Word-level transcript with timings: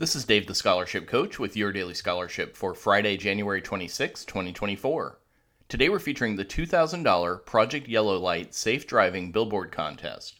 This 0.00 0.14
is 0.14 0.24
Dave 0.24 0.46
the 0.46 0.54
Scholarship 0.54 1.08
Coach 1.08 1.40
with 1.40 1.56
your 1.56 1.72
daily 1.72 1.92
scholarship 1.92 2.56
for 2.56 2.72
Friday, 2.72 3.16
January 3.16 3.60
26, 3.60 4.24
2024. 4.26 5.18
Today 5.68 5.88
we're 5.88 5.98
featuring 5.98 6.36
the 6.36 6.44
$2,000 6.44 7.44
Project 7.44 7.88
Yellow 7.88 8.16
Light 8.16 8.54
Safe 8.54 8.86
Driving 8.86 9.32
Billboard 9.32 9.72
Contest. 9.72 10.38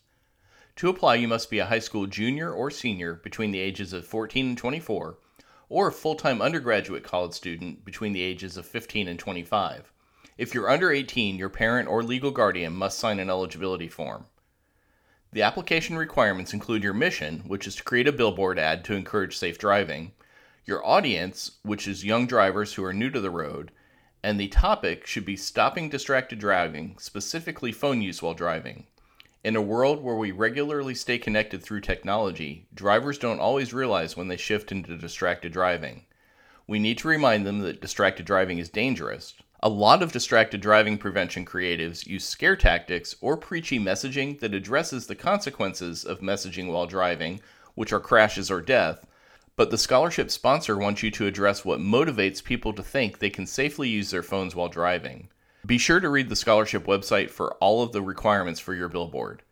To 0.77 0.89
apply, 0.89 1.17
you 1.17 1.27
must 1.27 1.51
be 1.51 1.59
a 1.59 1.67
high 1.67 1.81
school 1.81 2.07
junior 2.07 2.53
or 2.53 2.71
senior 2.71 3.15
between 3.15 3.51
the 3.51 3.59
ages 3.59 3.93
of 3.93 4.07
14 4.07 4.51
and 4.51 4.57
24, 4.57 5.19
or 5.69 5.89
a 5.89 5.93
full 5.93 6.15
time 6.15 6.41
undergraduate 6.41 7.03
college 7.03 7.33
student 7.33 7.85
between 7.85 8.13
the 8.13 8.23
ages 8.23 8.57
of 8.57 8.65
15 8.65 9.09
and 9.09 9.19
25. 9.19 9.93
If 10.37 10.55
you're 10.55 10.71
under 10.71 10.93
18, 10.93 11.35
your 11.35 11.49
parent 11.49 11.89
or 11.89 12.05
legal 12.05 12.31
guardian 12.31 12.75
must 12.75 13.01
sign 13.01 13.19
an 13.19 13.29
eligibility 13.29 13.89
form. 13.89 14.27
The 15.39 15.45
application 15.45 15.97
requirements 15.97 16.53
include 16.53 16.83
your 16.83 16.95
mission, 16.95 17.45
which 17.47 17.69
is 17.69 17.77
to 17.77 17.85
create 17.85 18.09
a 18.09 18.13
billboard 18.13 18.59
ad 18.59 18.85
to 18.87 18.95
encourage 18.95 19.37
safe 19.37 19.57
driving, 19.57 20.11
your 20.65 20.85
audience, 20.85 21.59
which 21.63 21.87
is 21.87 22.05
young 22.05 22.27
drivers 22.27 22.75
who 22.75 22.83
are 22.83 22.93
new 22.93 23.09
to 23.09 23.21
the 23.21 23.31
road, 23.31 23.71
and 24.21 24.41
the 24.41 24.49
topic 24.49 25.07
should 25.07 25.25
be 25.25 25.37
stopping 25.37 25.89
distracted 25.89 26.41
driving, 26.41 26.97
specifically 26.99 27.71
phone 27.71 28.03
use 28.03 28.21
while 28.21 28.35
driving. 28.35 28.89
In 29.45 29.55
a 29.55 29.63
world 29.63 30.03
where 30.03 30.17
we 30.17 30.33
regularly 30.33 30.97
stay 30.97 31.19
connected 31.19 31.63
through 31.63 31.83
technology, 31.83 32.67
drivers 32.75 33.17
don't 33.17 33.39
always 33.39 33.73
realize 33.73 34.17
when 34.17 34.27
they 34.27 34.37
shift 34.37 34.73
into 34.73 34.97
distracted 34.97 35.53
driving. 35.53 36.05
We 36.67 36.81
need 36.81 36.99
to 36.99 37.07
remind 37.07 37.47
them 37.47 37.61
that 37.61 37.81
distracted 37.81 38.27
driving 38.27 38.59
is 38.59 38.71
dangerous, 38.71 39.35
a 39.61 39.69
lot 39.69 40.05
of 40.05 40.13
distracted 40.13 40.61
driving 40.61 40.97
prevention 40.97 41.45
creatives 41.45 42.07
use 42.07 42.25
scare 42.25 42.55
tactics 42.55 43.17
or 43.21 43.37
preachy 43.37 43.79
messaging 43.79 44.39
that 44.39 44.55
addresses 44.55 45.07
the 45.07 45.17
consequences 45.17 46.05
of 46.05 46.21
messaging 46.21 46.69
while 46.69 46.87
driving, 46.87 47.41
which 47.75 47.93
are 47.93 47.99
crashes 47.99 48.53
or 48.53 48.61
death. 48.61 49.05
But 49.57 49.73
the 49.73 49.79
scholarship 49.79 50.31
sponsor 50.31 50.79
wants 50.79 51.03
you 51.03 51.11
to 51.11 51.27
address 51.27 51.65
what 51.65 51.81
motivates 51.81 52.43
people 52.43 52.73
to 52.75 52.85
think 52.85 53.19
they 53.19 53.31
can 53.31 53.47
safely 53.47 53.89
use 53.89 54.13
their 54.13 54.23
phones 54.23 54.55
while 54.55 54.69
driving. 54.69 55.29
Be 55.67 55.77
sure 55.77 55.99
to 55.99 56.09
read 56.09 56.29
the 56.29 56.37
scholarship 56.37 56.87
website 56.87 57.29
for 57.29 57.55
all 57.55 57.83
of 57.83 57.91
the 57.91 58.01
requirements 58.01 58.61
for 58.61 58.75
your 58.75 58.89
billboard. 58.89 59.43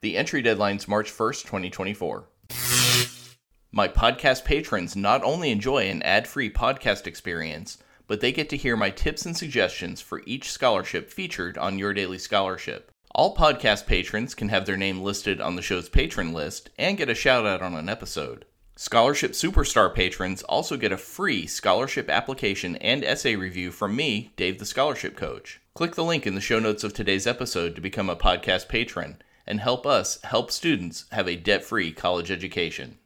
The 0.00 0.16
entry 0.16 0.42
deadline 0.42 0.76
is 0.76 0.86
March 0.86 1.10
1st, 1.10 1.42
2024. 1.42 2.28
My 3.72 3.88
podcast 3.88 4.44
patrons 4.44 4.94
not 4.94 5.24
only 5.24 5.50
enjoy 5.50 5.88
an 5.88 6.02
ad 6.04 6.28
free 6.28 6.50
podcast 6.50 7.08
experience, 7.08 7.78
but 8.06 8.20
they 8.20 8.32
get 8.32 8.48
to 8.50 8.56
hear 8.56 8.76
my 8.76 8.90
tips 8.90 9.26
and 9.26 9.36
suggestions 9.36 10.00
for 10.00 10.22
each 10.26 10.50
scholarship 10.50 11.10
featured 11.10 11.58
on 11.58 11.78
Your 11.78 11.92
Daily 11.92 12.18
Scholarship. 12.18 12.90
All 13.14 13.34
podcast 13.34 13.86
patrons 13.86 14.34
can 14.34 14.50
have 14.50 14.66
their 14.66 14.76
name 14.76 15.00
listed 15.00 15.40
on 15.40 15.56
the 15.56 15.62
show's 15.62 15.88
patron 15.88 16.32
list 16.32 16.70
and 16.78 16.98
get 16.98 17.08
a 17.08 17.14
shout 17.14 17.46
out 17.46 17.62
on 17.62 17.74
an 17.74 17.88
episode. 17.88 18.44
Scholarship 18.76 19.32
Superstar 19.32 19.94
patrons 19.94 20.42
also 20.42 20.76
get 20.76 20.92
a 20.92 20.98
free 20.98 21.46
scholarship 21.46 22.10
application 22.10 22.76
and 22.76 23.02
essay 23.02 23.34
review 23.34 23.70
from 23.70 23.96
me, 23.96 24.32
Dave 24.36 24.58
the 24.58 24.66
Scholarship 24.66 25.16
Coach. 25.16 25.62
Click 25.72 25.94
the 25.94 26.04
link 26.04 26.26
in 26.26 26.34
the 26.34 26.42
show 26.42 26.58
notes 26.58 26.84
of 26.84 26.92
today's 26.92 27.26
episode 27.26 27.74
to 27.74 27.80
become 27.80 28.10
a 28.10 28.16
podcast 28.16 28.68
patron 28.68 29.16
and 29.46 29.60
help 29.60 29.86
us 29.86 30.20
help 30.24 30.50
students 30.50 31.06
have 31.12 31.26
a 31.26 31.36
debt 31.36 31.64
free 31.64 31.92
college 31.92 32.30
education. 32.30 32.98